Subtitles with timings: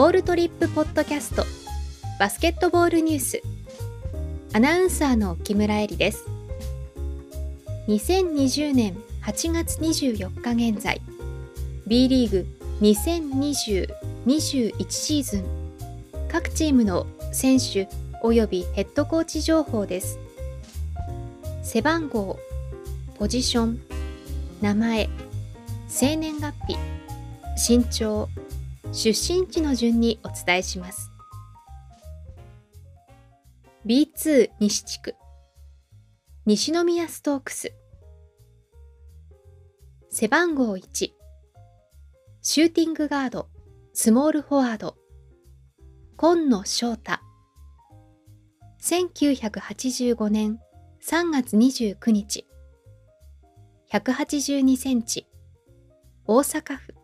[0.00, 1.44] ボールトリップポッドキャスト。
[2.18, 3.42] バスケットボールニュース。
[4.54, 6.24] アナウンサーの木村恵里です。
[7.86, 11.02] 2020年8月24日現在
[11.86, 12.46] B リーグ
[12.80, 15.44] 2020-21シーズン。
[16.30, 17.86] 各チームの選手
[18.22, 20.18] 及びヘッドコーチ情報です。
[21.62, 22.38] 背番号
[23.18, 23.78] ポジション
[24.62, 25.10] 名前
[25.88, 26.78] 生年月日
[27.76, 28.30] 身長
[28.92, 31.12] 出身地の順にお伝えします。
[33.86, 35.14] B2 西地区。
[36.44, 37.72] 西宮ストークス。
[40.10, 41.12] 背番号1
[42.42, 43.48] シューティングガード。
[43.92, 44.96] スモールフォワード。
[46.16, 47.20] 今野翔太。
[48.82, 50.58] 1985年
[51.02, 52.44] 3月29日。
[53.92, 55.28] 182センチ。
[56.26, 56.99] 大阪府。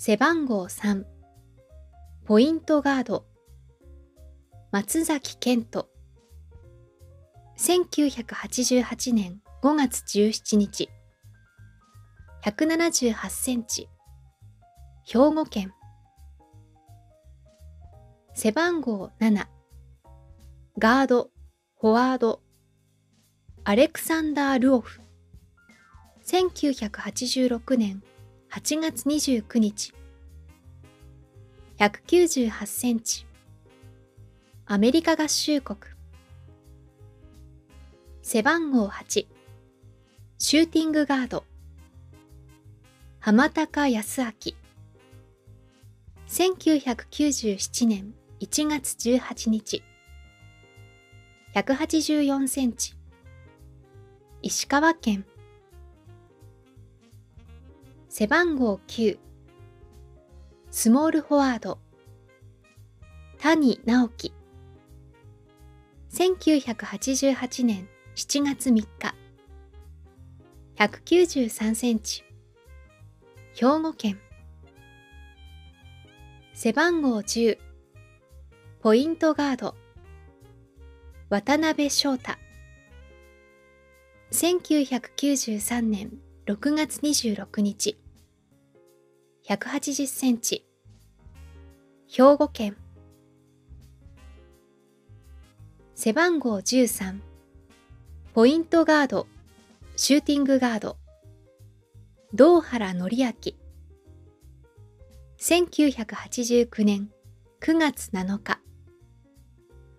[0.00, 1.02] 背番号3
[2.24, 3.26] ポイントガード。
[4.70, 5.88] 松崎健人。
[7.58, 10.88] 1988年5月17日。
[12.44, 13.88] 178センチ。
[15.04, 15.74] 兵庫県。
[18.34, 19.48] 背番号7
[20.78, 21.30] ガード。
[21.80, 22.40] フォワード。
[23.64, 25.00] アレクサンダー・ルオフ。
[26.24, 28.00] 1986年
[28.50, 29.92] 8月29日。
[31.78, 33.26] 198センチ。
[34.64, 35.78] アメリカ合衆国。
[38.22, 39.26] 背番号8
[40.38, 41.44] シューティングガード。
[43.20, 44.32] 浜高康明。
[46.26, 49.82] 1997年1月18日。
[51.54, 52.94] 184センチ。
[54.40, 55.26] 石川県。
[58.10, 59.18] 背番号9
[60.70, 61.78] スモールフォワード。
[63.38, 64.32] 谷直樹。
[66.10, 67.86] 1988年
[68.16, 69.14] 7月3日。
[70.76, 72.24] 193センチ。
[73.54, 74.18] 兵庫県。
[76.54, 77.58] 背番号10
[78.80, 79.74] ポイントガード。
[81.28, 82.38] 渡辺翔太。
[84.32, 86.18] 1993年
[86.48, 87.98] 6月26日。
[89.46, 90.66] 180センチ。
[92.08, 92.74] 兵庫県。
[95.94, 97.20] 背番号13
[98.32, 99.26] ポイントガード。
[99.96, 100.96] シューティングガード。
[102.32, 103.34] 堂原紀明。
[105.38, 107.10] 1989年
[107.60, 108.58] 9月7日。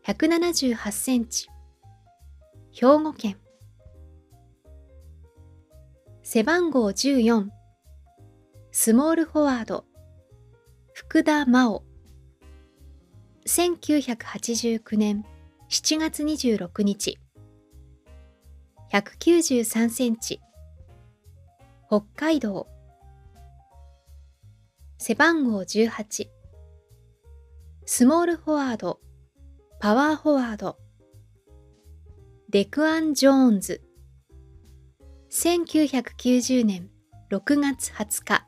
[0.04, 1.48] 178センチ。
[2.72, 3.38] 兵庫県。
[6.32, 7.48] 背番号14
[8.72, 9.86] スモールフォワード。
[10.94, 11.84] 福田真央。
[13.48, 15.26] 1989年
[15.72, 17.18] 7月26日。
[18.94, 20.40] 193センチ。
[21.88, 22.68] 北海道。
[25.00, 26.28] 背番号18
[27.88, 29.00] スモールフォワード。
[29.80, 30.78] パワーフォワード。
[32.50, 33.89] デクアン・ジョーンズ。
[35.32, 36.90] 1990年
[37.30, 38.48] 6月20日。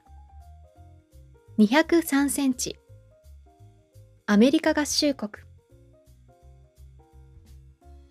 [1.59, 2.75] 203センチ。
[4.25, 5.31] アメリカ合衆国。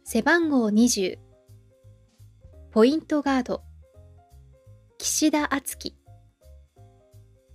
[0.05, 1.19] 背番号20
[2.71, 3.63] ポイントガード。
[4.99, 5.97] 岸田敦樹。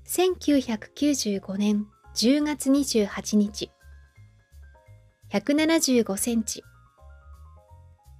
[0.06, 3.72] 1995年10月28日。
[5.32, 6.62] 175センチ。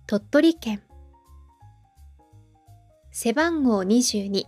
[0.08, 0.85] 鳥取県。
[3.18, 4.44] 背番号22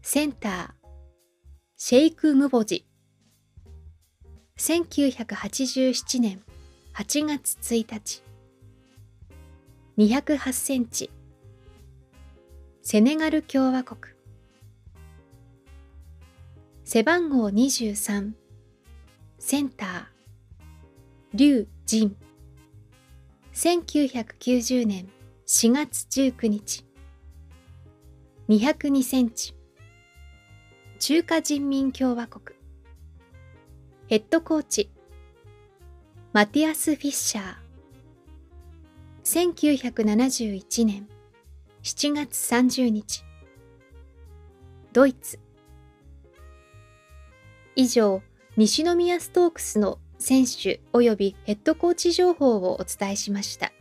[0.00, 0.70] センター
[1.76, 2.86] シェイク・ムボジ。
[4.56, 6.42] 1987年
[6.94, 8.22] 8月1日。
[9.98, 11.10] 208センチ。
[12.80, 14.14] セネガル共和国。
[16.82, 18.32] 背番号23
[19.38, 20.04] センター
[21.34, 22.16] 劉仁
[23.52, 25.10] 1990年
[25.46, 26.86] 4月19日。
[28.46, 29.54] 202センチ。
[30.98, 32.54] 中華人民共和国。
[34.06, 34.90] ヘッドコーチ。
[36.34, 39.54] マティアス・フィッシャー。
[39.64, 41.08] 1971年
[41.82, 43.24] 7月30日
[44.92, 45.40] ドイツ。
[47.76, 48.20] 以上
[48.58, 53.73] 西宮ストークスの選手及びヘッドコーチ情報をお伝えしました。